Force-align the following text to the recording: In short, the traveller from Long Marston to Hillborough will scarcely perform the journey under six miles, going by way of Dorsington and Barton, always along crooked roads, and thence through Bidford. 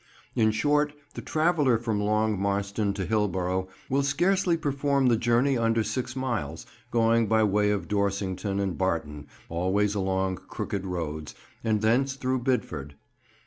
In 0.35 0.49
short, 0.49 0.93
the 1.13 1.21
traveller 1.21 1.77
from 1.77 2.01
Long 2.01 2.39
Marston 2.41 2.91
to 2.95 3.05
Hillborough 3.05 3.67
will 3.87 4.01
scarcely 4.01 4.57
perform 4.57 5.09
the 5.09 5.15
journey 5.15 5.55
under 5.59 5.83
six 5.83 6.15
miles, 6.15 6.65
going 6.89 7.27
by 7.27 7.43
way 7.43 7.69
of 7.69 7.87
Dorsington 7.87 8.59
and 8.59 8.79
Barton, 8.79 9.27
always 9.47 9.93
along 9.93 10.37
crooked 10.37 10.87
roads, 10.87 11.35
and 11.63 11.81
thence 11.81 12.15
through 12.15 12.39
Bidford. 12.39 12.95